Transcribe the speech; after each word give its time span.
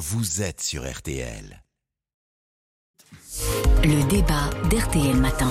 vous 0.00 0.40
êtes 0.40 0.62
sur 0.62 0.90
RTL. 0.90 1.62
Le 3.84 4.08
débat 4.08 4.48
d'RTL 4.70 5.14
Matin. 5.14 5.50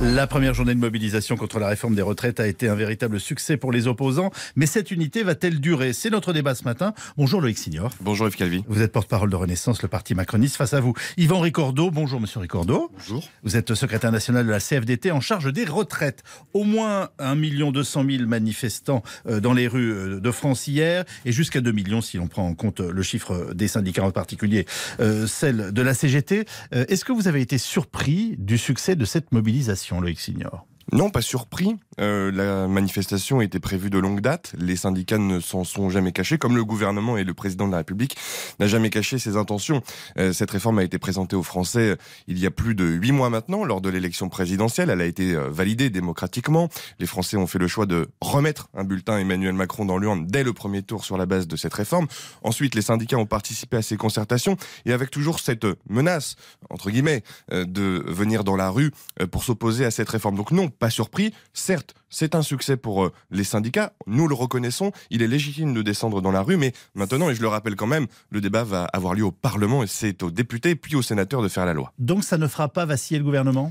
La 0.00 0.26
première 0.26 0.52
journée 0.54 0.74
de 0.74 0.80
mobilisation 0.80 1.36
contre 1.36 1.58
la 1.60 1.68
réforme 1.68 1.94
des 1.94 2.02
retraites 2.02 2.40
a 2.40 2.46
été 2.46 2.68
un 2.68 2.74
véritable 2.74 3.20
succès 3.20 3.56
pour 3.56 3.70
les 3.70 3.86
opposants. 3.86 4.30
Mais 4.56 4.66
cette 4.66 4.90
unité 4.90 5.22
va-t-elle 5.22 5.60
durer? 5.60 5.92
C'est 5.92 6.10
notre 6.10 6.32
débat 6.32 6.54
ce 6.54 6.64
matin. 6.64 6.92
Bonjour 7.16 7.40
Loïc 7.40 7.58
Signor. 7.58 7.90
Bonjour 8.00 8.26
Yves 8.26 8.36
Calvi. 8.36 8.64
Vous 8.68 8.82
êtes 8.82 8.90
porte-parole 8.90 9.30
de 9.30 9.36
Renaissance, 9.36 9.82
le 9.82 9.88
parti 9.88 10.14
macroniste. 10.14 10.56
Face 10.56 10.74
à 10.74 10.80
vous, 10.80 10.94
Yvan 11.18 11.40
Ricordo. 11.40 11.90
Bonjour 11.90 12.20
Monsieur 12.20 12.40
Ricordo. 12.40 12.90
Bonjour. 12.92 13.28
Vous 13.44 13.56
êtes 13.56 13.74
secrétaire 13.74 14.10
national 14.10 14.46
de 14.46 14.50
la 14.50 14.60
CFDT 14.60 15.12
en 15.12 15.20
charge 15.20 15.52
des 15.52 15.64
retraites. 15.64 16.24
Au 16.52 16.64
moins 16.64 17.10
1 17.18 17.36
200 17.36 18.04
000 18.08 18.26
manifestants 18.26 19.02
euh, 19.28 19.40
dans 19.40 19.52
les 19.52 19.68
rues 19.68 19.92
euh, 19.92 20.20
de 20.20 20.30
France 20.30 20.66
hier 20.66 21.04
et 21.24 21.32
jusqu'à 21.32 21.60
2 21.60 21.70
millions 21.70 22.00
si 22.00 22.16
l'on 22.16 22.26
prend 22.26 22.46
en 22.46 22.54
compte 22.54 22.80
le 22.80 23.02
chiffre 23.02 23.52
des 23.54 23.68
syndicats 23.68 24.04
en 24.04 24.10
particulier, 24.10 24.66
euh, 25.00 25.26
celle 25.26 25.72
de 25.72 25.82
la 25.82 25.94
CGT. 25.94 26.44
Est-ce 26.72 27.04
que 27.04 27.12
vous 27.12 27.28
avez 27.28 27.40
été 27.40 27.58
surpris 27.58 28.34
du 28.38 28.58
succès 28.58 28.96
de 28.96 29.04
cette 29.04 29.32
mobilisation? 29.32 29.81
Loïc 30.00 30.20
Signor 30.20 30.66
non, 30.92 31.08
pas 31.08 31.22
surpris. 31.22 31.76
Euh, 32.00 32.30
la 32.30 32.68
manifestation 32.68 33.40
était 33.40 33.60
prévue 33.60 33.88
de 33.88 33.98
longue 33.98 34.20
date. 34.20 34.52
Les 34.58 34.76
syndicats 34.76 35.16
ne 35.16 35.40
s'en 35.40 35.64
sont 35.64 35.88
jamais 35.88 36.12
cachés, 36.12 36.36
comme 36.36 36.54
le 36.54 36.66
gouvernement 36.66 37.16
et 37.16 37.24
le 37.24 37.32
président 37.32 37.66
de 37.66 37.72
la 37.72 37.78
République 37.78 38.18
n'a 38.60 38.66
jamais 38.66 38.90
caché 38.90 39.18
ses 39.18 39.38
intentions. 39.38 39.82
Euh, 40.18 40.34
cette 40.34 40.50
réforme 40.50 40.80
a 40.80 40.84
été 40.84 40.98
présentée 40.98 41.34
aux 41.34 41.42
Français 41.42 41.92
euh, 41.92 41.96
il 42.28 42.38
y 42.38 42.44
a 42.44 42.50
plus 42.50 42.74
de 42.74 42.84
huit 42.84 43.12
mois 43.12 43.30
maintenant, 43.30 43.64
lors 43.64 43.80
de 43.80 43.88
l'élection 43.88 44.28
présidentielle. 44.28 44.90
Elle 44.90 45.00
a 45.00 45.06
été 45.06 45.34
validée 45.34 45.88
démocratiquement. 45.88 46.68
Les 46.98 47.06
Français 47.06 47.38
ont 47.38 47.46
fait 47.46 47.58
le 47.58 47.68
choix 47.68 47.86
de 47.86 48.08
remettre 48.20 48.68
un 48.74 48.84
bulletin 48.84 49.16
Emmanuel 49.16 49.54
Macron 49.54 49.86
dans 49.86 49.96
l'urne 49.96 50.26
dès 50.26 50.44
le 50.44 50.52
premier 50.52 50.82
tour 50.82 51.06
sur 51.06 51.16
la 51.16 51.24
base 51.24 51.46
de 51.46 51.56
cette 51.56 51.72
réforme. 51.72 52.06
Ensuite, 52.42 52.74
les 52.74 52.82
syndicats 52.82 53.16
ont 53.16 53.24
participé 53.24 53.78
à 53.78 53.82
ces 53.82 53.96
concertations 53.96 54.58
et 54.84 54.92
avec 54.92 55.10
toujours 55.10 55.40
cette 55.40 55.66
menace, 55.88 56.36
entre 56.68 56.90
guillemets, 56.90 57.22
de 57.50 58.04
venir 58.06 58.44
dans 58.44 58.56
la 58.56 58.68
rue 58.68 58.90
pour 59.30 59.42
s'opposer 59.42 59.86
à 59.86 59.90
cette 59.90 60.10
réforme. 60.10 60.36
Donc 60.36 60.50
non, 60.50 60.68
pas 60.82 60.90
surpris. 60.90 61.32
Certes, 61.52 61.94
c'est 62.10 62.34
un 62.34 62.42
succès 62.42 62.76
pour 62.76 63.04
euh, 63.04 63.12
les 63.30 63.44
syndicats, 63.44 63.92
nous 64.08 64.26
le 64.26 64.34
reconnaissons, 64.34 64.90
il 65.10 65.22
est 65.22 65.28
légitime 65.28 65.74
de 65.74 65.80
descendre 65.80 66.20
dans 66.20 66.32
la 66.32 66.42
rue, 66.42 66.56
mais 66.56 66.72
maintenant, 66.96 67.30
et 67.30 67.36
je 67.36 67.40
le 67.40 67.46
rappelle 67.46 67.76
quand 67.76 67.86
même, 67.86 68.08
le 68.30 68.40
débat 68.40 68.64
va 68.64 68.86
avoir 68.86 69.14
lieu 69.14 69.22
au 69.22 69.30
Parlement 69.30 69.84
et 69.84 69.86
c'est 69.86 70.24
aux 70.24 70.32
députés 70.32 70.74
puis 70.74 70.96
aux 70.96 71.02
sénateurs 71.02 71.40
de 71.40 71.46
faire 71.46 71.66
la 71.66 71.72
loi. 71.72 71.92
Donc 72.00 72.24
ça 72.24 72.36
ne 72.36 72.48
fera 72.48 72.68
pas 72.68 72.84
vaciller 72.84 73.18
le 73.18 73.24
gouvernement? 73.24 73.70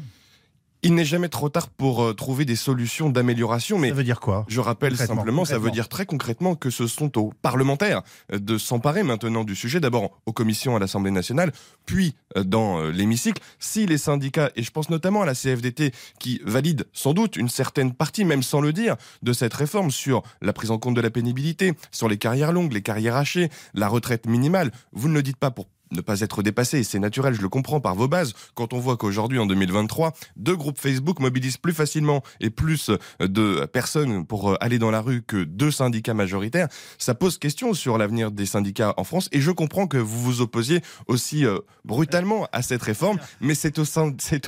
Il 0.84 0.96
n'est 0.96 1.06
jamais 1.06 1.30
trop 1.30 1.50
tard 1.50 1.70
pour 1.70 2.04
euh, 2.04 2.14
trouver 2.14 2.46
des 2.46 2.56
solutions 2.56 3.10
d'amélioration. 3.10 3.78
Mais 3.78 3.90
ça 3.90 3.96
veut 3.96 4.04
dire 4.04 4.20
quoi 4.20 4.46
Je 4.48 4.60
rappelle 4.60 4.98
simplement, 4.98 5.46
ça 5.46 5.60
veut 5.60 5.72
dire 5.72 5.90
très 5.90 6.06
concrètement 6.06 6.56
que 6.56 6.70
ce 6.70 6.88
sont 6.88 7.18
aux 7.18 7.34
parlementaires 7.42 8.02
euh, 8.34 8.40
de 8.40 8.58
s'emparer 8.58 9.04
maintenant 9.04 9.44
du 9.44 9.56
sujet, 9.56 9.80
d'abord 9.80 10.20
aux 10.26 10.34
commissions 10.34 10.76
à 10.76 10.80
l'Assemblée 10.80 11.12
nationale, 11.12 11.52
puis 11.86 12.16
euh, 12.38 12.44
dans 12.44 12.82
l'hémicycle. 12.82 13.42
Si 13.60 13.86
les 13.86 13.98
syndicats, 13.98 14.52
et 14.56 14.64
je 14.64 14.72
pense 14.72 14.90
notamment 14.90 15.22
à 15.22 15.26
la 15.26 15.36
CFDT, 15.36 15.92
qui 16.20 16.42
valide 16.46 16.88
sans 16.94 17.14
doute 17.14 17.36
une 17.36 17.50
certaine 17.50 17.94
partie, 17.94 18.26
même 18.26 18.44
sans 18.44 18.62
le 18.62 18.74
dire, 18.74 18.96
de 19.22 19.34
cette 19.34 19.54
réforme 19.54 19.92
sur 19.92 20.24
la 20.42 20.54
prise 20.54 20.72
en 20.72 20.78
compte 20.78 20.96
de 20.96 21.02
la 21.02 21.10
pénibilité, 21.10 21.74
sur 21.92 22.08
les 22.08 22.18
carrières 22.18 22.52
longues, 22.52 22.74
les 22.74 22.82
carrières 22.82 23.16
hachées, 23.16 23.50
la 23.74 23.88
retraite 23.88 24.26
minimale, 24.26 24.72
vous 24.94 25.08
ne 25.08 25.14
le 25.14 25.24
dites 25.24 25.38
pas 25.38 25.52
pour 25.52 25.68
ne 25.92 26.02
pas 26.02 26.22
être 26.22 26.44
dépassé. 26.44 26.84
C'est 26.84 27.00
naturel, 27.00 27.34
je 27.34 27.42
le 27.42 27.50
comprends 27.50 27.80
par 27.80 27.96
vos 27.96 28.08
bases. 28.08 28.34
Quand 28.56 28.74
on 28.74 28.80
voit 28.80 28.98
qu'aujourd'hui, 28.98 29.40
en 29.40 29.46
2023, 29.46 30.14
deux 30.38 30.56
groupes 30.56 30.80
Facebook 30.80 31.20
mobilisent 31.20 31.58
plus 31.58 31.74
facilement 31.74 32.24
et 32.40 32.50
plus 32.50 32.92
de 33.20 33.66
personnes 33.66 34.26
pour 34.26 34.58
aller 34.62 34.80
dans 34.80 34.92
la 34.92 35.02
rue 35.02 35.22
que 35.22 35.44
deux 35.44 35.72
syndicats 35.72 36.14
majoritaires, 36.14 36.68
ça 36.98 37.14
pose 37.14 37.38
question 37.38 37.74
sur 37.74 37.98
l'avenir 37.98 38.32
des 38.32 38.46
syndicats 38.46 38.94
en 38.98 39.04
France. 39.04 39.30
Et 39.32 39.42
je 39.42 39.52
comprends 39.52 39.88
que 39.88 39.98
vous 39.98 40.22
vous 40.22 40.42
opposiez 40.42 40.82
aussi 41.08 41.46
euh, 41.46 41.60
brutalement 41.86 42.48
à 42.52 42.62
cette 42.62 42.82
réforme, 42.82 43.18
mais 43.40 43.56
c'est 43.56 43.80
au 43.80 43.86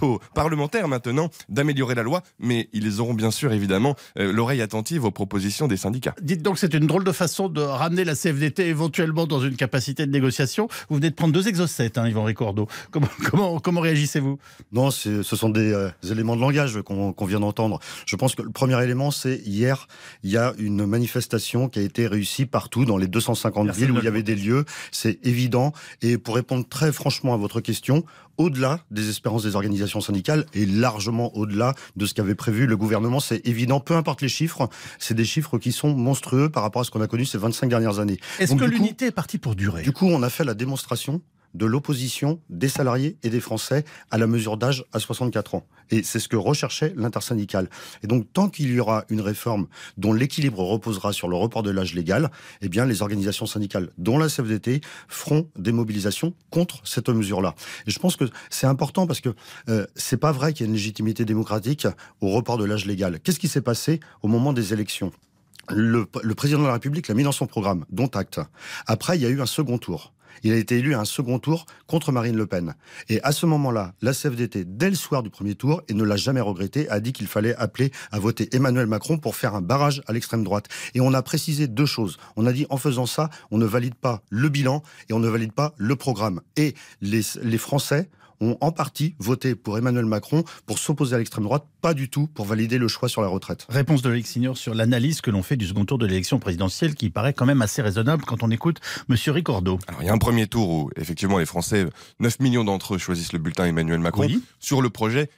aux 0.01 0.19
parlementaires 0.33 0.87
maintenant 0.87 1.29
d'améliorer 1.49 1.95
la 1.95 2.03
loi. 2.03 2.23
Mais 2.39 2.69
ils 2.73 2.99
auront 2.99 3.13
bien 3.13 3.31
sûr 3.31 3.51
évidemment 3.53 3.95
euh, 4.17 4.31
l'oreille 4.31 4.61
attentive 4.61 5.05
aux 5.05 5.11
propositions 5.11 5.67
des 5.67 5.77
syndicats. 5.77 6.15
Dites 6.21 6.41
donc, 6.41 6.57
c'est 6.57 6.73
une 6.73 6.87
drôle 6.87 7.03
de 7.03 7.11
façon 7.11 7.49
de 7.49 7.61
ramener 7.61 8.03
la 8.03 8.15
CFDT 8.15 8.67
éventuellement 8.67 9.27
dans 9.27 9.41
une 9.41 9.55
capacité 9.55 10.05
de 10.05 10.11
négociation. 10.11 10.67
Vous 10.89 10.95
venez 10.97 11.09
de 11.09 11.15
prendre 11.15 11.32
deux 11.33 11.49
exocètes, 11.49 11.97
hein, 11.97 12.07
Yvan 12.07 12.23
Ricordo. 12.23 12.67
Comment, 12.91 13.09
comment, 13.29 13.59
comment 13.59 13.81
réagissez-vous? 13.81 14.39
Non, 14.71 14.91
ce 14.91 15.21
sont 15.23 15.49
des 15.49 15.73
euh, 15.73 15.89
éléments 16.09 16.37
de 16.37 16.41
langage 16.41 16.81
qu'on 16.81 17.25
vient 17.25 17.41
d'entendre. 17.41 17.79
Je 18.05 18.15
pense 18.15 18.35
que 18.35 18.41
le 18.41 18.51
premier 18.51 18.81
élément, 18.81 19.11
c'est 19.11 19.41
hier, 19.45 19.87
il 20.23 20.31
y 20.31 20.37
a 20.37 20.53
une 20.57 20.85
manifestation 20.85 21.67
qui 21.67 21.79
a 21.79 21.81
été 21.81 22.07
réussie 22.07 22.45
partout 22.45 22.85
dans 22.85 22.97
les 22.97 23.07
250 23.07 23.71
villes 23.71 23.91
où 23.91 23.97
il 23.97 24.05
y 24.05 24.07
avait 24.07 24.23
des 24.23 24.35
lieux. 24.35 24.63
C'est 24.91 25.19
évident. 25.25 25.73
Et 26.01 26.17
pour 26.17 26.35
répondre 26.35 26.65
très 26.67 26.93
franchement 26.93 27.33
à 27.33 27.37
votre 27.37 27.59
question, 27.59 28.05
au-delà 28.37 28.79
des 28.91 29.09
espérances 29.09 29.43
des 29.43 29.55
organisations 29.55 30.01
syndicales 30.01 30.45
et 30.53 30.65
largement 30.65 31.35
au-delà 31.35 31.73
de 31.95 32.05
ce 32.05 32.13
qu'avait 32.13 32.35
prévu 32.35 32.65
le 32.65 32.77
gouvernement. 32.77 33.19
C'est 33.19 33.45
évident, 33.47 33.79
peu 33.79 33.95
importe 33.95 34.21
les 34.21 34.29
chiffres, 34.29 34.69
c'est 34.99 35.13
des 35.13 35.25
chiffres 35.25 35.57
qui 35.57 35.71
sont 35.71 35.93
monstrueux 35.93 36.49
par 36.49 36.63
rapport 36.63 36.81
à 36.81 36.85
ce 36.85 36.91
qu'on 36.91 37.01
a 37.01 37.07
connu 37.07 37.25
ces 37.25 37.37
25 37.37 37.69
dernières 37.69 37.99
années. 37.99 38.19
Est-ce 38.39 38.55
que 38.55 38.65
l'unité 38.65 39.07
est 39.07 39.11
partie 39.11 39.37
pour 39.37 39.55
durer? 39.55 39.83
Du 39.83 39.91
coup, 39.91 40.07
on 40.07 40.23
a 40.23 40.29
fait 40.29 40.43
la 40.43 40.53
démonstration 40.53 41.21
de 41.53 41.65
l'opposition 41.65 42.39
des 42.49 42.69
salariés 42.69 43.17
et 43.23 43.29
des 43.29 43.39
Français 43.39 43.85
à 44.11 44.17
la 44.17 44.27
mesure 44.27 44.57
d'âge 44.57 44.85
à 44.93 44.99
64 44.99 45.55
ans. 45.55 45.65
Et 45.91 46.03
c'est 46.03 46.19
ce 46.19 46.27
que 46.27 46.35
recherchait 46.35 46.93
l'intersyndicale. 46.95 47.69
Et 48.03 48.07
donc, 48.07 48.25
tant 48.33 48.49
qu'il 48.49 48.73
y 48.73 48.79
aura 48.79 49.05
une 49.09 49.21
réforme 49.21 49.67
dont 49.97 50.13
l'équilibre 50.13 50.59
reposera 50.59 51.13
sur 51.13 51.27
le 51.27 51.35
report 51.35 51.63
de 51.63 51.71
l'âge 51.71 51.93
légal, 51.93 52.31
eh 52.61 52.69
bien, 52.69 52.85
les 52.85 53.01
organisations 53.01 53.45
syndicales, 53.45 53.89
dont 53.97 54.17
la 54.17 54.27
CFDT, 54.27 54.81
feront 55.07 55.49
des 55.57 55.71
mobilisations 55.71 56.33
contre 56.49 56.81
cette 56.83 57.09
mesure-là. 57.09 57.55
Et 57.87 57.91
je 57.91 57.99
pense 57.99 58.15
que 58.15 58.25
c'est 58.49 58.67
important 58.67 59.05
parce 59.07 59.21
que 59.21 59.29
euh, 59.69 59.85
c'est 59.95 60.17
pas 60.17 60.31
vrai 60.31 60.53
qu'il 60.53 60.65
y 60.65 60.65
ait 60.65 60.69
une 60.69 60.73
légitimité 60.73 61.25
démocratique 61.25 61.87
au 62.21 62.29
report 62.29 62.57
de 62.57 62.65
l'âge 62.65 62.85
légal. 62.85 63.19
Qu'est-ce 63.19 63.39
qui 63.39 63.47
s'est 63.47 63.61
passé 63.61 63.99
au 64.21 64.27
moment 64.27 64.53
des 64.53 64.73
élections? 64.73 65.11
Le, 65.69 66.07
le, 66.23 66.35
président 66.35 66.59
de 66.59 66.67
la 66.67 66.73
République 66.73 67.07
l'a 67.07 67.13
mis 67.13 67.23
dans 67.23 67.31
son 67.31 67.47
programme, 67.47 67.85
dont 67.89 68.07
acte. 68.07 68.41
Après, 68.85 69.17
il 69.17 69.21
y 69.21 69.25
a 69.25 69.29
eu 69.29 69.41
un 69.41 69.45
second 69.45 69.77
tour 69.77 70.13
il 70.43 70.53
a 70.53 70.57
été 70.57 70.77
élu 70.77 70.93
à 70.95 70.99
un 70.99 71.05
second 71.05 71.39
tour 71.39 71.65
contre 71.87 72.11
Marine 72.11 72.35
Le 72.35 72.45
Pen. 72.45 72.75
Et 73.09 73.21
à 73.23 73.31
ce 73.31 73.45
moment-là, 73.45 73.93
la 74.01 74.13
CFDT, 74.13 74.65
dès 74.65 74.89
le 74.89 74.95
soir 74.95 75.23
du 75.23 75.29
premier 75.29 75.55
tour, 75.55 75.81
et 75.87 75.93
ne 75.93 76.03
l'a 76.03 76.17
jamais 76.17 76.41
regretté, 76.41 76.89
a 76.89 76.99
dit 76.99 77.13
qu'il 77.13 77.27
fallait 77.27 77.55
appeler 77.55 77.91
à 78.11 78.19
voter 78.19 78.49
Emmanuel 78.55 78.87
Macron 78.87 79.17
pour 79.17 79.35
faire 79.35 79.55
un 79.55 79.61
barrage 79.61 80.01
à 80.07 80.13
l'extrême 80.13 80.43
droite. 80.43 80.67
Et 80.93 81.01
on 81.01 81.13
a 81.13 81.21
précisé 81.21 81.67
deux 81.67 81.85
choses. 81.85 82.17
On 82.35 82.45
a 82.45 82.53
dit, 82.53 82.65
en 82.69 82.77
faisant 82.77 83.05
ça, 83.05 83.29
on 83.51 83.57
ne 83.57 83.65
valide 83.65 83.95
pas 83.95 84.21
le 84.29 84.49
bilan 84.49 84.83
et 85.09 85.13
on 85.13 85.19
ne 85.19 85.29
valide 85.29 85.53
pas 85.53 85.73
le 85.77 85.95
programme. 85.95 86.41
Et 86.55 86.75
les, 87.01 87.21
les 87.41 87.57
Français 87.57 88.09
ont 88.43 88.57
en 88.61 88.71
partie 88.71 89.15
voté 89.19 89.55
pour 89.55 89.77
Emmanuel 89.77 90.05
Macron 90.05 90.43
pour 90.65 90.79
s'opposer 90.79 91.15
à 91.15 91.17
l'extrême 91.17 91.43
droite, 91.43 91.65
pas 91.81 91.93
du 91.93 92.09
tout 92.09 92.27
pour 92.27 92.45
valider 92.45 92.77
le 92.77 92.87
choix 92.87 93.09
sur 93.09 93.21
la 93.21 93.27
retraite. 93.27 93.65
Réponse 93.69 94.01
de 94.01 94.09
Loïc 94.09 94.27
Signor 94.27 94.57
sur 94.57 94.73
l'analyse 94.73 95.21
que 95.21 95.31
l'on 95.31 95.43
fait 95.43 95.57
du 95.57 95.67
second 95.67 95.85
tour 95.85 95.97
de 95.97 96.05
l'élection 96.05 96.39
présidentielle 96.39 96.95
qui 96.95 97.09
paraît 97.09 97.33
quand 97.33 97.45
même 97.45 97.61
assez 97.61 97.81
raisonnable 97.81 98.23
quand 98.25 98.43
on 98.43 98.51
écoute 98.51 98.79
M. 99.09 99.15
Ricordo. 99.27 99.79
Alors 99.87 100.01
il 100.01 100.05
y 100.05 100.09
a 100.09 100.13
un 100.13 100.17
premier 100.17 100.47
tour 100.47 100.69
où 100.69 100.89
effectivement 100.95 101.39
les 101.39 101.45
Français, 101.45 101.87
9 102.19 102.39
millions 102.39 102.63
d'entre 102.63 102.95
eux 102.95 102.97
choisissent 102.97 103.33
le 103.33 103.39
bulletin 103.39 103.65
Emmanuel 103.65 103.99
Macron 103.99 104.27
sur 104.59 104.81
le 104.81 104.89
projet 104.89 105.29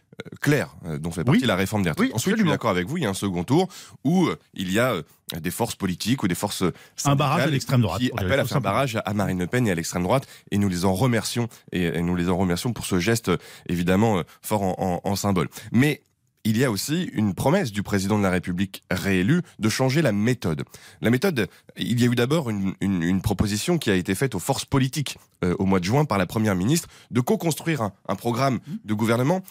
clair 0.42 0.76
euh, 0.86 0.98
dont 0.98 1.12
fait 1.12 1.24
partie 1.24 1.46
la 1.46 1.56
réforme 1.56 1.84
des 1.84 1.90
retraites. 1.90 2.14
Ensuite, 2.14 2.36
je 2.36 2.42
suis 2.42 2.50
d'accord 2.50 2.70
avec 2.70 2.88
vous, 2.88 2.98
il 2.98 3.04
y 3.04 3.06
a 3.06 3.10
un 3.10 3.14
second 3.14 3.44
tour 3.44 3.68
où 4.04 4.28
euh, 4.28 4.38
il 4.54 4.72
y 4.72 4.80
a 4.80 4.96
des 5.40 5.52
forces 5.52 5.76
politiques 5.76 6.24
ou 6.24 6.28
des 6.28 6.36
forces 6.36 6.64
un 7.04 7.16
barrage 7.16 7.44
à 7.44 7.48
l'extrême 7.48 7.82
droite 7.82 8.00
qui 8.00 8.12
appellent 8.12 8.40
à 8.40 8.46
faire 8.46 8.58
un 8.58 8.62
barrage 8.62 9.00
à 9.04 9.14
Marine 9.14 9.40
Le 9.40 9.48
Pen 9.48 9.68
et 9.68 9.72
à 9.72 9.76
l'extrême 9.76 10.04
droite 10.04 10.28
et 10.52 10.58
nous 10.58 10.70
les 10.70 10.86
en 10.86 10.94
remercions 10.94 11.48
et, 11.72 12.02
nous 12.02 12.16
les 12.16 12.30
en 12.30 12.38
remercions 12.38 12.74
pour 12.74 12.86
ce 12.86 13.00
geste 13.00 13.32
évidemment 13.68 14.22
fort 14.42 14.62
en, 14.62 15.16
symbole. 15.16 15.50
Mais 15.72 16.02
il 16.44 16.58
y 16.58 16.64
a 16.64 16.70
aussi 16.70 17.10
une 17.14 17.34
promesse 17.34 17.72
du 17.72 17.82
président 17.82 18.20
de 18.20 18.24
la 18.24 18.30
République 18.30 18.84
réélu 18.92 19.42
de 19.58 19.70
changer 19.70 20.04
la 20.04 20.12
méthode. 20.12 20.64
La 21.02 21.10
méthode, 21.10 21.48
il 21.76 22.00
y 22.00 22.04
a 22.04 22.08
eu 22.08 22.16
d'abord 22.16 22.52
une, 22.52 23.22
proposition 23.24 23.80
qui 23.80 23.90
a 23.90 23.96
été 23.96 24.14
faite 24.14 24.36
aux 24.36 24.40
forces 24.40 24.66
politiques 24.66 25.18
au 25.42 25.66
mois 25.66 25.80
de 25.80 25.86
juin 25.86 26.06
par 26.06 26.20
la 26.20 26.28
Première 26.28 26.56
ministre 26.56 26.88
de 27.10 27.20
co-construire 27.20 27.82
un, 27.82 27.94
un 28.08 28.16
programme 28.16 28.60
de 28.84 28.94
gouvernement 28.94 29.42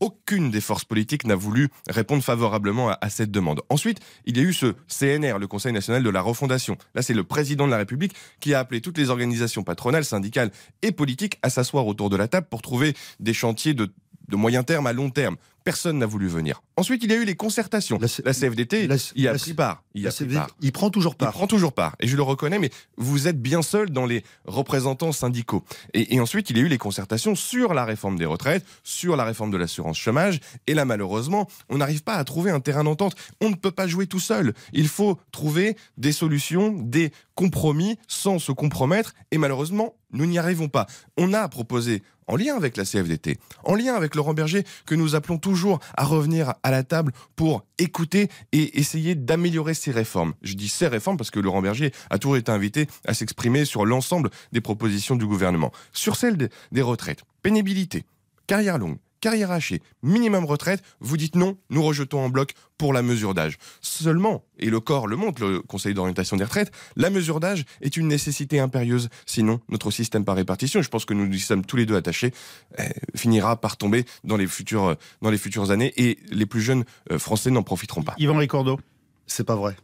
aucune 0.00 0.50
des 0.50 0.60
forces 0.60 0.84
politiques 0.84 1.24
n'a 1.24 1.34
voulu 1.34 1.68
répondre 1.88 2.22
favorablement 2.22 2.90
à, 2.90 3.10
cette 3.10 3.30
demande. 3.30 3.62
Ensuite, 3.68 3.98
il 4.24 4.36
y 4.36 4.40
a 4.40 4.42
eu 4.42 4.52
ce 4.52 4.74
CNR, 4.88 5.38
le 5.38 5.46
Conseil 5.46 5.72
national 5.72 6.02
de 6.02 6.10
la 6.10 6.20
refondation. 6.20 6.76
Là, 6.94 7.02
c'est 7.02 7.14
le 7.14 7.24
président 7.24 7.66
de 7.66 7.70
la 7.70 7.78
République 7.78 8.14
qui 8.40 8.54
a 8.54 8.60
appelé 8.60 8.80
toutes 8.80 8.98
les 8.98 9.10
organisations 9.10 9.62
patronales, 9.62 10.04
syndicales 10.04 10.50
et 10.82 10.92
politiques 10.92 11.38
à 11.42 11.50
s'asseoir 11.50 11.86
autour 11.86 12.10
de 12.10 12.16
la 12.16 12.28
table 12.28 12.46
pour 12.48 12.62
trouver 12.62 12.94
des 13.20 13.34
chantiers 13.34 13.74
de 13.74 13.90
moyen 14.30 14.62
terme 14.62 14.86
à 14.86 14.92
long 14.92 15.10
terme. 15.10 15.36
Personne 15.68 15.98
n'a 15.98 16.06
voulu 16.06 16.28
venir. 16.28 16.62
Ensuite, 16.78 17.04
il 17.04 17.10
y 17.10 17.12
a 17.12 17.16
eu 17.16 17.26
les 17.26 17.36
concertations. 17.36 17.98
La, 18.24 18.32
CFDT 18.32 18.88
il 19.14 19.22
y 19.22 19.28
a 19.28 19.34
pris 19.34 19.52
part. 19.52 19.82
Il, 19.92 20.08
a 20.08 20.10
il 20.62 20.72
prend 20.72 20.88
toujours 20.88 21.14
part. 21.14 21.28
Il 21.28 21.32
prend 21.32 21.46
toujours 21.46 21.74
part. 21.74 21.94
Et 22.00 22.06
je 22.06 22.16
le 22.16 22.22
reconnais, 22.22 22.58
mais 22.58 22.70
vous 22.96 23.28
êtes 23.28 23.38
bien 23.42 23.60
seul 23.60 23.90
dans 23.90 24.06
les 24.06 24.24
représentants 24.46 25.12
syndicaux. 25.12 25.62
Et, 25.92 26.18
ensuite, 26.20 26.48
il 26.48 26.56
y 26.56 26.60
a 26.60 26.62
eu 26.62 26.68
les 26.68 26.78
concertations 26.78 27.34
sur 27.34 27.74
la 27.74 27.84
réforme 27.84 28.16
des 28.16 28.24
retraites, 28.24 28.64
sur 28.82 29.14
la 29.14 29.24
réforme 29.24 29.50
de 29.50 29.58
l'assurance 29.58 29.98
chômage. 29.98 30.40
Et 30.66 30.72
là, 30.72 30.86
malheureusement, 30.86 31.46
on 31.68 31.76
n'arrive 31.76 32.02
pas 32.02 32.14
à 32.14 32.24
trouver 32.24 32.50
un 32.50 32.60
terrain 32.60 32.84
d'entente. 32.84 33.14
On 33.42 33.50
ne 33.50 33.54
peut 33.54 33.70
pas 33.70 33.86
jouer 33.86 34.06
tout 34.06 34.20
seul. 34.20 34.54
Il 34.72 34.88
faut 34.88 35.20
trouver 35.32 35.76
des 35.98 36.12
solutions, 36.12 36.72
des 36.80 37.12
compromis 37.34 37.98
sans 38.08 38.38
se 38.38 38.52
compromettre 38.52 39.12
et 39.32 39.38
malheureusement, 39.38 39.94
nous 40.12 40.26
n'y 40.26 40.38
arrivons 40.38 40.68
pas. 40.68 40.86
On 41.16 41.34
a 41.34 41.46
proposé 41.48 42.02
en 42.28 42.36
lien 42.36 42.56
avec 42.56 42.76
la 42.76 42.84
CFDT, 42.84 43.38
en 43.64 43.74
lien 43.74 43.94
avec 43.94 44.14
Laurent 44.14 44.34
Berger, 44.34 44.64
que 44.86 44.94
nous 44.94 45.14
appelons 45.14 45.38
toujours 45.38 45.80
à 45.96 46.04
revenir 46.04 46.54
à 46.62 46.70
la 46.70 46.84
table 46.84 47.12
pour 47.34 47.64
écouter 47.78 48.28
et 48.52 48.78
essayer 48.78 49.14
d'améliorer 49.14 49.74
ces 49.74 49.90
réformes. 49.90 50.34
Je 50.42 50.54
dis 50.54 50.68
ces 50.68 50.86
réformes 50.86 51.16
parce 51.16 51.30
que 51.30 51.40
Laurent 51.40 51.62
Berger 51.62 51.92
a 52.10 52.18
toujours 52.18 52.36
été 52.36 52.52
invité 52.52 52.86
à 53.06 53.14
s'exprimer 53.14 53.64
sur 53.64 53.84
l'ensemble 53.84 54.30
des 54.52 54.60
propositions 54.60 55.16
du 55.16 55.26
gouvernement. 55.26 55.72
Sur 55.92 56.16
celle 56.16 56.36
des 56.70 56.82
retraites, 56.82 57.22
pénibilité, 57.42 58.04
carrière 58.46 58.78
longue, 58.78 58.98
carrière 59.20 59.50
hachée, 59.50 59.82
minimum 60.02 60.44
retraite, 60.44 60.82
vous 61.00 61.16
dites 61.16 61.34
non, 61.34 61.56
nous 61.70 61.82
rejetons 61.82 62.20
en 62.20 62.28
bloc 62.28 62.54
pour 62.76 62.92
la 62.92 63.02
mesure 63.02 63.34
d'âge. 63.34 63.58
Seulement, 63.80 64.44
et 64.58 64.70
le 64.70 64.80
corps 64.80 65.06
le 65.06 65.16
montre, 65.16 65.44
le 65.44 65.60
Conseil 65.60 65.94
d'orientation 65.94 66.36
des 66.36 66.44
retraites, 66.44 66.70
la 66.96 67.10
mesure 67.10 67.40
d'âge 67.40 67.64
est 67.80 67.96
une 67.96 68.08
nécessité 68.08 68.60
impérieuse. 68.60 69.08
Sinon, 69.26 69.60
notre 69.68 69.90
système 69.90 70.24
par 70.24 70.36
répartition, 70.36 70.80
je 70.82 70.88
pense 70.88 71.04
que 71.04 71.14
nous 71.14 71.32
y 71.32 71.40
sommes 71.40 71.64
tous 71.64 71.76
les 71.76 71.86
deux 71.86 71.96
attachés, 71.96 72.32
eh, 72.78 72.82
finira 73.16 73.60
par 73.60 73.76
tomber 73.76 74.04
dans 74.24 74.36
les, 74.36 74.46
futures, 74.46 74.96
dans 75.22 75.30
les 75.30 75.38
futures 75.38 75.70
années 75.70 75.92
et 75.96 76.18
les 76.30 76.46
plus 76.46 76.60
jeunes 76.60 76.84
euh, 77.10 77.18
Français 77.18 77.50
n'en 77.50 77.62
profiteront 77.62 78.02
pas. 78.02 78.14
Yvan 78.18 78.36
Ricordo 78.36 78.78
C'est 79.26 79.44
pas 79.44 79.56
vrai 79.56 79.76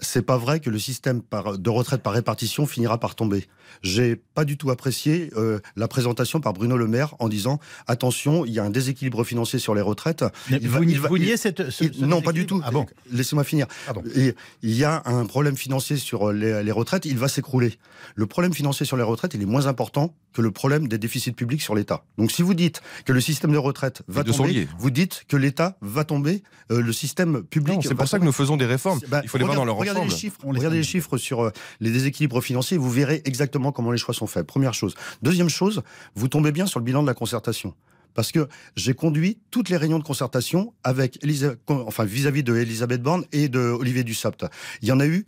c'est 0.00 0.22
pas 0.22 0.36
vrai 0.36 0.60
que 0.60 0.70
le 0.70 0.78
système 0.78 1.22
de 1.58 1.70
retraite 1.70 2.02
par 2.02 2.12
répartition 2.12 2.66
finira 2.66 2.98
par 2.98 3.14
tomber. 3.14 3.46
J'ai 3.82 4.16
pas 4.16 4.44
du 4.44 4.56
tout 4.56 4.70
apprécié 4.70 5.30
euh, 5.36 5.60
la 5.76 5.88
présentation 5.88 6.40
par 6.40 6.52
Bruno 6.52 6.76
Le 6.76 6.86
Maire 6.86 7.14
en 7.18 7.28
disant 7.28 7.58
attention, 7.86 8.44
il 8.44 8.52
y 8.52 8.58
a 8.58 8.64
un 8.64 8.70
déséquilibre 8.70 9.24
financier 9.24 9.58
sur 9.58 9.74
les 9.74 9.80
retraites. 9.80 10.24
vous, 10.48 11.18
niez 11.18 11.36
cette, 11.36 11.70
ce, 11.70 11.84
Non, 12.04 12.22
pas 12.22 12.32
du 12.32 12.46
tout. 12.46 12.60
Ah 12.64 12.70
bon 12.70 12.86
Laissez-moi 13.10 13.44
finir. 13.44 13.66
il 14.14 14.34
y 14.62 14.84
a 14.84 15.02
un 15.06 15.26
problème 15.26 15.56
financier 15.56 15.96
sur 15.96 16.32
les, 16.32 16.72
retraites, 16.72 17.04
il 17.04 17.18
va 17.18 17.28
s'écrouler. 17.28 17.74
Le 18.14 18.26
problème 18.26 18.54
financier 18.54 18.86
sur 18.86 18.96
les 18.96 19.02
retraites, 19.02 19.34
il 19.34 19.42
est 19.42 19.46
moins 19.46 19.66
important 19.66 20.14
que 20.32 20.42
le 20.42 20.50
problème 20.50 20.86
des 20.88 20.98
déficits 20.98 21.32
publics 21.32 21.62
sur 21.62 21.74
l'État. 21.74 22.04
Donc 22.18 22.30
si 22.30 22.42
vous 22.42 22.54
dites 22.54 22.82
que 23.04 23.12
le 23.12 23.20
système 23.20 23.52
de 23.52 23.58
retraite 23.58 24.02
va 24.06 24.22
tomber, 24.22 24.68
vous 24.78 24.90
dites 24.90 25.24
que 25.28 25.36
l'État 25.36 25.78
va 25.80 26.04
tomber, 26.04 26.42
euh, 26.70 26.82
le 26.82 26.92
système 26.92 27.42
public. 27.42 27.80
C'est 27.82 27.94
pour 27.94 28.08
ça 28.08 28.18
que 28.18 28.24
nous 28.24 28.32
faisons 28.32 28.56
des 28.56 28.66
réformes. 28.66 29.00
Bah, 29.08 29.20
il 29.22 29.28
faut 29.28 29.38
les 29.38 29.44
voir 29.44 29.56
dans 29.56 29.64
leur 29.64 29.76
regardez 29.88 30.08
les 30.08 30.16
chiffres, 30.16 30.38
regardez 30.44 30.76
les 30.78 30.82
chiffres 30.82 31.16
sur 31.16 31.40
euh, 31.40 31.50
les 31.80 31.90
déséquilibres 31.90 32.42
financiers, 32.42 32.76
vous 32.76 32.90
verrez 32.90 33.22
exactement 33.24 33.72
comment 33.72 33.92
les 33.92 33.98
choix 33.98 34.14
sont 34.14 34.26
faits. 34.26 34.46
Première 34.46 34.74
chose. 34.74 34.94
Deuxième 35.22 35.48
chose, 35.48 35.82
vous 36.14 36.28
tombez 36.28 36.52
bien 36.52 36.66
sur 36.66 36.80
le 36.80 36.84
bilan 36.84 37.02
de 37.02 37.06
la 37.06 37.14
concertation 37.14 37.74
parce 38.14 38.32
que 38.32 38.48
j'ai 38.74 38.94
conduit 38.94 39.38
toutes 39.50 39.68
les 39.68 39.76
réunions 39.76 39.98
de 39.98 40.04
concertation 40.04 40.72
avec 40.82 41.20
enfin 41.68 42.04
vis-à-vis 42.04 42.42
de 42.42 42.56
Elisabeth 42.56 43.02
Borne 43.02 43.24
et 43.30 43.48
de 43.48 43.60
Olivier 43.60 44.02
Dussopt. 44.02 44.46
Il 44.82 44.88
y 44.88 44.92
en 44.92 45.00
a 45.00 45.06
eu 45.06 45.26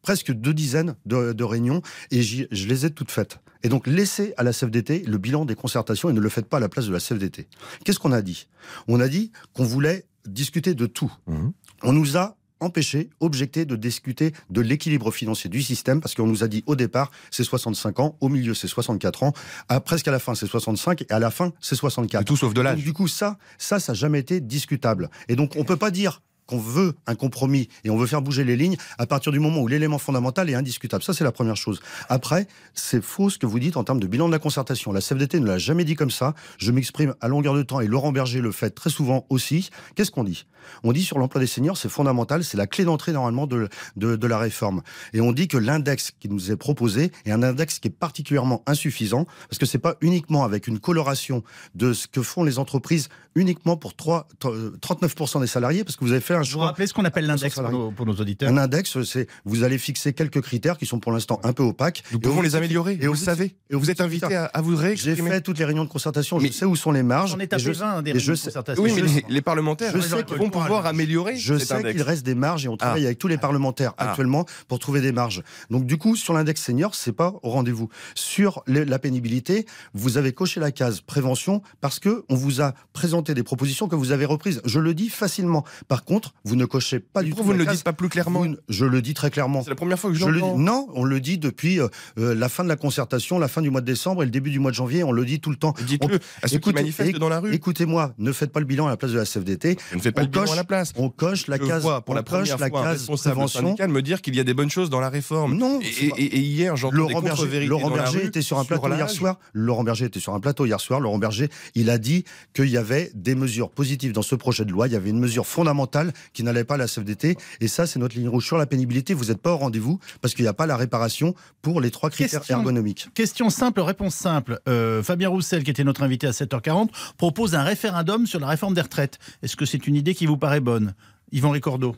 presque 0.00 0.32
deux 0.32 0.54
dizaines 0.54 0.96
de, 1.06 1.44
réunions 1.44 1.82
et 2.10 2.22
je 2.22 2.66
les 2.66 2.86
ai 2.86 2.90
toutes 2.90 3.10
faites. 3.10 3.38
Et 3.62 3.68
donc 3.68 3.86
laissez 3.86 4.34
à 4.36 4.42
la 4.42 4.52
CFDT 4.52 5.04
le 5.06 5.18
bilan 5.18 5.44
des 5.44 5.54
concertations 5.54 6.10
et 6.10 6.12
ne 6.12 6.20
le 6.20 6.28
faites 6.28 6.46
pas 6.46 6.56
à 6.56 6.60
la 6.60 6.68
place 6.68 6.86
de 6.86 6.92
la 6.92 6.98
CFDT. 6.98 7.46
Qu'est-ce 7.84 8.00
qu'on 8.00 8.12
a 8.12 8.22
dit? 8.22 8.48
On 8.88 8.98
a 8.98 9.06
dit 9.06 9.30
qu'on 9.52 9.64
voulait 9.64 10.06
discuter 10.26 10.74
de 10.74 10.86
tout. 10.86 11.12
Mmh. 11.26 11.50
On 11.84 11.92
nous 11.92 12.16
a 12.16 12.36
empêcher, 12.62 13.10
objecter 13.20 13.64
de 13.64 13.76
discuter 13.76 14.32
de 14.50 14.60
l'équilibre 14.60 15.10
financier 15.10 15.50
du 15.50 15.62
système, 15.62 16.00
parce 16.00 16.14
qu'on 16.14 16.26
nous 16.26 16.44
a 16.44 16.48
dit 16.48 16.62
au 16.66 16.76
départ, 16.76 17.10
c'est 17.30 17.44
65 17.44 18.00
ans, 18.00 18.16
au 18.20 18.28
milieu, 18.28 18.54
c'est 18.54 18.68
64 18.68 19.22
ans, 19.24 19.32
à, 19.68 19.80
presque 19.80 20.08
à 20.08 20.10
la 20.10 20.18
fin, 20.18 20.34
c'est 20.34 20.46
65, 20.46 21.02
et 21.02 21.06
à 21.10 21.18
la 21.18 21.30
fin, 21.30 21.52
c'est 21.60 21.76
64. 21.76 22.24
tout 22.24 22.36
sauf 22.36 22.54
de 22.54 22.60
l'âge. 22.60 22.82
Du 22.82 22.92
coup, 22.92 23.08
ça, 23.08 23.38
ça, 23.58 23.80
ça 23.80 23.92
n'a 23.92 23.96
jamais 23.96 24.20
été 24.20 24.40
discutable. 24.40 25.10
Et 25.28 25.36
donc, 25.36 25.54
on 25.56 25.64
peut 25.64 25.76
pas 25.76 25.90
dire 25.90 26.22
qu'on 26.46 26.58
veut 26.58 26.94
un 27.06 27.14
compromis 27.14 27.68
et 27.84 27.90
on 27.90 27.96
veut 27.96 28.06
faire 28.06 28.22
bouger 28.22 28.44
les 28.44 28.56
lignes 28.56 28.76
à 28.98 29.06
partir 29.06 29.32
du 29.32 29.38
moment 29.38 29.60
où 29.60 29.68
l'élément 29.68 29.98
fondamental 29.98 30.48
est 30.50 30.54
indiscutable. 30.54 31.02
Ça, 31.02 31.14
c'est 31.14 31.24
la 31.24 31.32
première 31.32 31.56
chose. 31.56 31.80
Après, 32.08 32.46
c'est 32.74 33.02
faux 33.02 33.30
ce 33.30 33.38
que 33.38 33.46
vous 33.46 33.58
dites 33.58 33.76
en 33.76 33.84
termes 33.84 34.00
de 34.00 34.06
bilan 34.06 34.26
de 34.26 34.32
la 34.32 34.38
concertation. 34.38 34.92
La 34.92 35.00
CFDT 35.00 35.40
ne 35.40 35.46
l'a 35.46 35.58
jamais 35.58 35.84
dit 35.84 35.94
comme 35.94 36.10
ça. 36.10 36.34
Je 36.58 36.70
m'exprime 36.72 37.14
à 37.20 37.28
longueur 37.28 37.54
de 37.54 37.62
temps 37.62 37.80
et 37.80 37.86
Laurent 37.86 38.12
Berger 38.12 38.40
le 38.40 38.52
fait 38.52 38.70
très 38.70 38.90
souvent 38.90 39.26
aussi. 39.30 39.70
Qu'est-ce 39.94 40.10
qu'on 40.10 40.24
dit? 40.24 40.46
On 40.84 40.92
dit 40.92 41.02
sur 41.02 41.18
l'emploi 41.18 41.40
des 41.40 41.46
seniors, 41.46 41.76
c'est 41.76 41.88
fondamental, 41.88 42.44
c'est 42.44 42.56
la 42.56 42.66
clé 42.66 42.84
d'entrée 42.84 43.12
normalement 43.12 43.46
de, 43.46 43.68
de, 43.96 44.26
la 44.26 44.38
réforme. 44.38 44.82
Et 45.12 45.20
on 45.20 45.32
dit 45.32 45.48
que 45.48 45.56
l'index 45.56 46.12
qui 46.18 46.28
nous 46.28 46.50
est 46.50 46.56
proposé 46.56 47.10
est 47.24 47.32
un 47.32 47.42
index 47.42 47.78
qui 47.78 47.88
est 47.88 47.92
particulièrement 47.92 48.62
insuffisant 48.66 49.26
parce 49.48 49.58
que 49.58 49.66
c'est 49.66 49.78
pas 49.78 49.96
uniquement 50.00 50.44
avec 50.44 50.66
une 50.66 50.78
coloration 50.78 51.42
de 51.74 51.92
ce 51.92 52.06
que 52.06 52.22
font 52.22 52.44
les 52.44 52.58
entreprises 52.58 53.08
uniquement 53.34 53.76
pour 53.76 53.96
3, 53.96 54.28
39% 54.40 55.40
des 55.40 55.46
salariés 55.46 55.84
parce 55.84 55.96
que 55.96 56.04
vous 56.04 56.12
avez 56.12 56.20
fait 56.20 56.31
un 56.34 56.42
choix. 56.42 56.62
Vous 56.62 56.66
rappelez 56.66 56.86
ce 56.86 56.94
qu'on 56.94 57.04
appelle 57.04 57.26
l'index 57.26 57.54
pour, 57.96 58.06
nos 58.06 58.14
auditeurs 58.14 58.48
Un 58.50 58.56
index, 58.56 59.02
c'est 59.02 59.26
vous 59.44 59.64
allez 59.64 59.78
fixer 59.78 60.12
quelques 60.12 60.40
critères 60.40 60.78
qui 60.78 60.86
sont 60.86 61.00
pour 61.00 61.12
l'instant 61.12 61.40
un 61.44 61.52
peu 61.52 61.62
opaques. 61.62 62.02
Nous 62.12 62.20
pouvons 62.20 62.42
les 62.42 62.56
améliorer. 62.56 62.98
Et 63.00 63.06
vous, 63.06 63.12
le 63.12 63.18
savez. 63.18 63.56
Et 63.70 63.76
vous 63.76 63.90
êtes 63.90 64.00
invité 64.00 64.34
à, 64.36 64.60
vous 64.60 64.76
réexprimer. 64.76 65.16
J'ai 65.16 65.22
fait 65.22 65.40
toutes 65.40 65.58
les 65.58 65.64
réunions 65.64 65.84
de 65.84 65.90
concertation. 65.90 66.38
Je 66.38 66.48
sais 66.48 66.64
où 66.64 66.76
sont 66.76 66.92
les 66.92 67.02
marges. 67.02 67.34
On 67.34 67.40
est 67.40 67.52
à 67.52 67.56
des 67.56 67.62
réunions 67.64 68.02
de 68.02 68.12
concertation. 68.12 68.82
Oui, 68.82 68.92
mais 68.94 69.24
les, 69.28 69.42
parlementaires 69.42 69.92
vont 70.36 70.50
pouvoir 70.50 70.86
améliorer. 70.86 71.36
Je 71.36 71.56
sais 71.58 71.82
qu'il 71.92 72.02
reste 72.02 72.24
des 72.24 72.34
marges 72.34 72.66
et 72.66 72.68
on 72.68 72.76
travaille 72.76 73.04
ah. 73.04 73.08
avec 73.08 73.18
tous 73.18 73.28
les 73.28 73.38
parlementaires 73.38 73.94
ah. 73.98 74.10
actuellement 74.10 74.44
pour 74.68 74.78
trouver 74.78 75.00
des 75.00 75.12
marges. 75.12 75.42
Donc 75.70 75.86
du 75.86 75.98
coup, 75.98 76.16
sur 76.16 76.34
l'index 76.34 76.62
senior, 76.62 76.94
c'est 76.94 77.12
pas 77.12 77.34
au 77.42 77.50
rendez-vous. 77.50 77.88
Sur 78.14 78.62
la 78.66 78.98
pénibilité, 78.98 79.66
vous 79.94 80.16
avez 80.16 80.32
coché 80.32 80.60
la 80.60 80.70
case 80.70 81.00
prévention 81.00 81.62
parce 81.80 81.98
que 81.98 82.24
on 82.28 82.34
vous 82.34 82.60
a 82.60 82.74
présenté 82.92 83.34
des 83.34 83.42
propositions 83.42 83.88
que 83.88 83.96
vous 83.96 84.12
avez 84.12 84.24
reprises. 84.24 84.60
Je 84.64 84.78
le 84.78 84.94
dis 84.94 85.08
facilement. 85.08 85.64
Par 85.88 86.04
contre, 86.04 86.21
vous 86.44 86.56
ne 86.56 86.64
cochez 86.64 87.00
pas 87.00 87.22
du 87.22 87.32
tout. 87.32 87.42
Vous 87.42 87.52
ne 87.52 87.58
le 87.58 87.66
dites 87.66 87.84
pas 87.84 87.92
plus 87.92 88.08
clairement. 88.08 88.44
je 88.68 88.84
le 88.84 89.02
dis 89.02 89.14
très 89.14 89.30
clairement. 89.30 89.62
C'est 89.62 89.70
la 89.70 89.76
première 89.76 89.98
fois 89.98 90.10
que 90.10 90.16
je, 90.16 90.26
le 90.26 90.40
dis. 90.40 90.52
Non, 90.56 90.88
on 90.94 91.04
le 91.04 91.20
dit 91.20 91.38
depuis 91.38 91.80
euh, 91.80 91.88
euh, 92.18 92.34
la 92.34 92.48
fin 92.48 92.64
de 92.64 92.68
la 92.68 92.76
concertation, 92.76 93.38
la 93.38 93.48
fin 93.48 93.62
du 93.62 93.70
mois 93.70 93.80
de 93.80 93.86
décembre 93.86 94.22
et 94.22 94.26
le 94.26 94.30
début 94.30 94.50
du 94.50 94.58
mois 94.58 94.70
de 94.70 94.76
janvier. 94.76 95.04
On 95.04 95.12
le 95.12 95.24
dit 95.24 95.40
tout 95.40 95.50
le 95.50 95.56
temps. 95.56 95.74
Dites-le 95.86 96.18
à 96.42 96.48
ceux 96.48 96.58
qui 96.58 96.72
manifestent 96.72 97.18
dans 97.18 97.28
la 97.28 97.40
rue. 97.40 97.54
Écoutez-moi, 97.54 98.14
ne 98.18 98.32
faites 98.32 98.52
pas 98.52 98.60
le 98.60 98.66
bilan 98.66 98.86
à 98.86 98.90
la 98.90 98.96
place 98.96 99.12
de 99.12 99.18
la 99.18 99.24
CFDT. 99.24 99.76
ne 99.94 100.00
faites 100.00 100.14
pas 100.14 100.22
le 100.22 100.28
bilan 100.28 100.52
à 100.52 100.56
la 100.56 100.64
place. 100.64 100.92
On 100.96 101.08
coche 101.08 101.46
la 101.46 101.58
case. 101.58 101.86
pour 102.04 102.14
la 102.14 102.22
première 102.22 102.58
fois, 102.58 102.86
un 102.86 102.90
responsable 102.90 103.48
syndical 103.48 103.90
me 103.90 104.02
dire 104.02 104.22
qu'il 104.22 104.34
y 104.34 104.40
a 104.40 104.44
des 104.44 104.54
bonnes 104.54 104.70
choses 104.70 104.90
dans 104.90 105.00
la 105.00 105.10
réforme. 105.10 105.56
Non. 105.56 105.80
Et, 105.80 106.38
hier, 106.38 106.76
j'entends 106.76 106.96
Laurent 106.96 107.22
Berger, 107.22 107.66
Laurent 107.66 107.90
Berger 107.90 108.24
était 108.24 108.42
sur 108.42 108.58
un 108.58 108.64
plateau 108.64 108.92
hier 108.92 109.10
soir. 109.10 109.38
Laurent 109.52 109.84
Berger 109.84 110.06
était 110.06 110.20
sur 110.20 110.34
un 110.34 110.40
plateau 110.40 110.66
hier 110.66 110.80
soir. 110.80 111.00
Laurent 111.00 111.18
Berger, 111.18 111.48
il 111.74 111.90
a 111.90 111.98
dit 111.98 112.24
qu'il 112.54 112.68
y 112.68 112.76
avait 112.76 113.10
des 113.14 113.34
mesures 113.34 113.70
positives 113.70 114.12
dans 114.12 114.22
ce 114.22 114.34
projet 114.34 114.64
de 114.64 114.70
loi. 114.70 114.86
Il 114.86 114.92
y 114.92 114.96
avait 114.96 115.10
une 115.10 115.20
mesure 115.20 115.46
fondamentale 115.46 116.11
qui 116.32 116.42
n'allait 116.42 116.64
pas 116.64 116.74
à 116.74 116.78
la 116.78 116.86
CFDT. 116.86 117.36
Et 117.60 117.68
ça, 117.68 117.86
c'est 117.86 117.98
notre 117.98 118.16
ligne 118.16 118.28
rouge 118.28 118.46
sur 118.46 118.58
la 118.58 118.66
pénibilité. 118.66 119.14
Vous 119.14 119.26
n'êtes 119.26 119.40
pas 119.40 119.52
au 119.52 119.56
rendez-vous 119.56 119.98
parce 120.20 120.34
qu'il 120.34 120.44
n'y 120.44 120.48
a 120.48 120.54
pas 120.54 120.66
la 120.66 120.76
réparation 120.76 121.34
pour 121.60 121.80
les 121.80 121.90
trois 121.90 122.10
critères 122.10 122.42
ergonomiques. 122.48 123.08
Question 123.14 123.50
simple, 123.50 123.80
réponse 123.80 124.14
simple. 124.14 124.60
Euh, 124.68 125.02
Fabien 125.02 125.28
Roussel, 125.28 125.64
qui 125.64 125.70
était 125.70 125.84
notre 125.84 126.02
invité 126.02 126.26
à 126.26 126.30
7h40, 126.30 126.88
propose 127.16 127.54
un 127.54 127.62
référendum 127.62 128.26
sur 128.26 128.40
la 128.40 128.46
réforme 128.46 128.74
des 128.74 128.80
retraites. 128.80 129.18
Est-ce 129.42 129.56
que 129.56 129.64
c'est 129.64 129.86
une 129.86 129.96
idée 129.96 130.14
qui 130.14 130.26
vous 130.26 130.36
paraît 130.36 130.60
bonne? 130.60 130.94
Yvan 131.32 131.50
Ricordo 131.50 131.96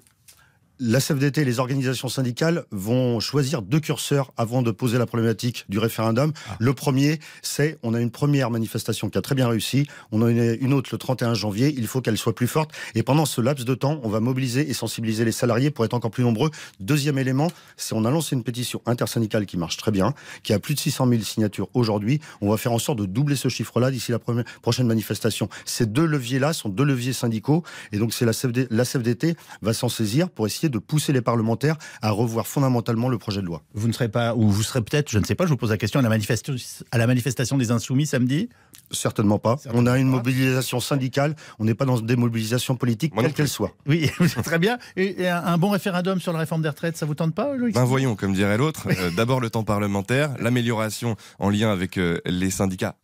la 0.80 1.00
CFDT 1.00 1.42
et 1.42 1.44
les 1.44 1.60
organisations 1.60 2.08
syndicales 2.08 2.64
vont 2.72 3.20
choisir 3.20 3.62
deux 3.62 3.80
curseurs 3.80 4.32
avant 4.36 4.62
de 4.62 4.70
poser 4.70 4.98
la 4.98 5.06
problématique 5.06 5.64
du 5.68 5.78
référendum. 5.78 6.32
Ah. 6.48 6.56
Le 6.58 6.74
premier, 6.74 7.20
c'est 7.42 7.78
on 7.82 7.94
a 7.94 8.00
une 8.00 8.10
première 8.10 8.50
manifestation 8.50 9.08
qui 9.08 9.18
a 9.18 9.22
très 9.22 9.34
bien 9.34 9.48
réussi, 9.48 9.86
on 10.10 10.20
en 10.22 10.26
a 10.26 10.30
une 10.30 10.72
autre 10.72 10.90
le 10.92 10.98
31 10.98 11.34
janvier, 11.34 11.72
il 11.76 11.86
faut 11.86 12.00
qu'elle 12.00 12.18
soit 12.18 12.34
plus 12.34 12.48
forte. 12.48 12.72
Et 12.94 13.02
pendant 13.02 13.24
ce 13.24 13.40
laps 13.40 13.64
de 13.64 13.74
temps, 13.74 14.00
on 14.02 14.08
va 14.08 14.20
mobiliser 14.20 14.68
et 14.68 14.74
sensibiliser 14.74 15.24
les 15.24 15.32
salariés 15.32 15.70
pour 15.70 15.84
être 15.84 15.94
encore 15.94 16.10
plus 16.10 16.24
nombreux. 16.24 16.50
Deuxième 16.80 17.18
élément, 17.18 17.50
c'est 17.76 17.94
on 17.94 18.04
a 18.04 18.10
lancé 18.10 18.34
une 18.34 18.42
pétition 18.42 18.82
intersyndicale 18.86 19.46
qui 19.46 19.56
marche 19.56 19.76
très 19.76 19.92
bien, 19.92 20.12
qui 20.42 20.52
a 20.52 20.58
plus 20.58 20.74
de 20.74 20.80
600 20.80 21.08
000 21.08 21.22
signatures 21.22 21.68
aujourd'hui. 21.74 22.20
On 22.40 22.50
va 22.50 22.56
faire 22.56 22.72
en 22.72 22.78
sorte 22.78 22.98
de 22.98 23.06
doubler 23.06 23.36
ce 23.36 23.48
chiffre-là 23.48 23.90
d'ici 23.90 24.10
la 24.10 24.18
prochaine 24.62 24.86
manifestation. 24.86 25.48
Ces 25.64 25.86
deux 25.86 26.06
leviers-là 26.06 26.52
sont 26.52 26.68
deux 26.68 26.84
leviers 26.84 27.12
syndicaux, 27.12 27.62
et 27.92 27.98
donc 27.98 28.12
c'est 28.12 28.24
la, 28.24 28.32
la 28.70 28.84
CFDT 28.84 29.36
va 29.62 29.72
s'en 29.72 29.88
saisir 29.88 30.28
pour 30.28 30.46
essayer 30.46 30.63
de 30.68 30.78
pousser 30.78 31.12
les 31.12 31.22
parlementaires 31.22 31.76
à 32.02 32.10
revoir 32.10 32.46
fondamentalement 32.46 33.08
le 33.08 33.18
projet 33.18 33.40
de 33.40 33.46
loi. 33.46 33.62
Vous 33.74 33.88
ne 33.88 33.92
serez 33.92 34.08
pas, 34.08 34.34
ou 34.34 34.50
vous 34.50 34.62
serez 34.62 34.82
peut-être, 34.82 35.10
je 35.10 35.18
ne 35.18 35.24
sais 35.24 35.34
pas, 35.34 35.44
je 35.44 35.50
vous 35.50 35.56
pose 35.56 35.70
la 35.70 35.76
question, 35.76 36.00
à 36.00 36.02
la 36.02 36.08
manifestation, 36.08 36.54
à 36.90 36.98
la 36.98 37.06
manifestation 37.06 37.58
des 37.58 37.70
Insoumis 37.70 38.06
samedi? 38.06 38.48
Certainement 38.90 39.38
pas. 39.38 39.56
on 39.72 39.86
a 39.86 39.98
une 39.98 40.08
mobilisation 40.08 40.80
syndicale, 40.80 41.34
on 41.58 41.64
n'est 41.64 41.74
pas 41.74 41.84
dans 41.84 42.00
des 42.00 42.16
mobilisations 42.16 42.76
politiques, 42.76 43.12
quelle 43.16 43.32
qu'elle 43.32 43.48
soit. 43.48 43.72
Oui, 43.86 44.10
très 44.44 44.58
bien. 44.58 44.78
Et, 44.96 45.26
un, 45.28 45.58
bon 45.58 45.70
référendum 45.70 46.20
sur 46.20 46.32
la 46.32 46.40
réforme 46.40 46.62
des 46.62 46.68
retraites, 46.68 46.96
ça 46.96 47.06
vous 47.06 47.14
tente 47.14 47.34
pas, 47.34 47.54
Loïc? 47.54 47.74
Ben 47.74 47.84
voyons, 47.84 48.16
comme 48.16 48.34
dirait 48.34 48.58
l'autre, 48.58 48.88
euh, 48.88 49.10
d'abord 49.10 49.40
le 49.40 49.50
temps 49.50 49.64
parlementaire, 49.64 50.34
l'amélioration 50.38 51.16
en 51.38 51.50
lien 51.50 51.70
avec 51.70 51.98
euh, 51.98 52.20
les 52.26 52.50
syndicats. 52.50 52.96